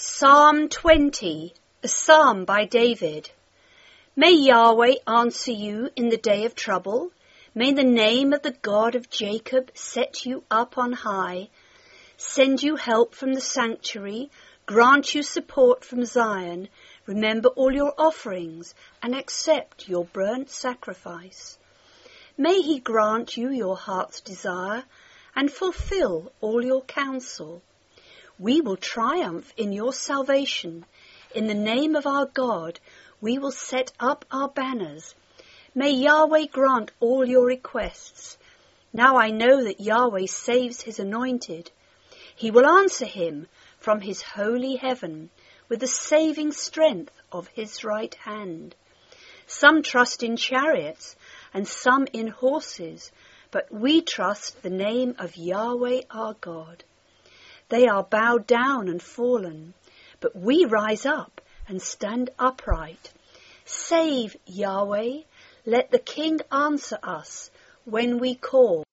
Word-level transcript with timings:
Psalm 0.00 0.68
20, 0.68 1.52
a 1.82 1.88
psalm 1.88 2.44
by 2.44 2.64
David. 2.64 3.32
May 4.14 4.30
Yahweh 4.30 4.94
answer 5.08 5.50
you 5.50 5.90
in 5.96 6.08
the 6.08 6.16
day 6.16 6.44
of 6.44 6.54
trouble. 6.54 7.10
May 7.52 7.72
the 7.72 7.82
name 7.82 8.32
of 8.32 8.42
the 8.42 8.52
God 8.62 8.94
of 8.94 9.10
Jacob 9.10 9.72
set 9.74 10.24
you 10.24 10.44
up 10.52 10.78
on 10.78 10.92
high, 10.92 11.48
send 12.16 12.62
you 12.62 12.76
help 12.76 13.12
from 13.12 13.34
the 13.34 13.40
sanctuary, 13.40 14.30
grant 14.66 15.16
you 15.16 15.24
support 15.24 15.84
from 15.84 16.04
Zion, 16.04 16.68
remember 17.04 17.48
all 17.48 17.74
your 17.74 17.92
offerings, 17.98 18.76
and 19.02 19.16
accept 19.16 19.88
your 19.88 20.04
burnt 20.04 20.48
sacrifice. 20.48 21.58
May 22.36 22.60
he 22.60 22.78
grant 22.78 23.36
you 23.36 23.50
your 23.50 23.76
heart's 23.76 24.20
desire, 24.20 24.84
and 25.34 25.50
fulfill 25.50 26.30
all 26.40 26.64
your 26.64 26.82
counsel. 26.82 27.62
We 28.40 28.60
will 28.60 28.76
triumph 28.76 29.52
in 29.56 29.72
your 29.72 29.92
salvation. 29.92 30.86
In 31.34 31.48
the 31.48 31.54
name 31.54 31.96
of 31.96 32.06
our 32.06 32.26
God, 32.26 32.78
we 33.20 33.36
will 33.36 33.50
set 33.50 33.90
up 33.98 34.24
our 34.30 34.48
banners. 34.48 35.16
May 35.74 35.90
Yahweh 35.90 36.46
grant 36.46 36.92
all 37.00 37.24
your 37.24 37.44
requests. 37.44 38.38
Now 38.92 39.16
I 39.16 39.30
know 39.30 39.64
that 39.64 39.80
Yahweh 39.80 40.26
saves 40.26 40.82
his 40.82 41.00
anointed. 41.00 41.72
He 42.36 42.52
will 42.52 42.64
answer 42.64 43.06
him 43.06 43.48
from 43.78 44.00
his 44.00 44.22
holy 44.22 44.76
heaven 44.76 45.30
with 45.68 45.80
the 45.80 45.88
saving 45.88 46.52
strength 46.52 47.12
of 47.32 47.48
his 47.48 47.82
right 47.82 48.14
hand. 48.14 48.76
Some 49.48 49.82
trust 49.82 50.22
in 50.22 50.36
chariots 50.36 51.16
and 51.52 51.66
some 51.66 52.06
in 52.12 52.28
horses, 52.28 53.10
but 53.50 53.72
we 53.72 54.00
trust 54.00 54.62
the 54.62 54.70
name 54.70 55.16
of 55.18 55.36
Yahweh 55.36 56.02
our 56.10 56.34
God. 56.34 56.84
They 57.68 57.86
are 57.86 58.02
bowed 58.02 58.46
down 58.46 58.88
and 58.88 59.02
fallen, 59.02 59.74
but 60.20 60.34
we 60.34 60.64
rise 60.64 61.04
up 61.04 61.40
and 61.66 61.82
stand 61.82 62.30
upright. 62.38 63.12
Save, 63.64 64.36
Yahweh, 64.46 65.22
let 65.66 65.90
the 65.90 65.98
King 65.98 66.40
answer 66.50 66.98
us 67.02 67.50
when 67.84 68.18
we 68.18 68.34
call. 68.34 68.84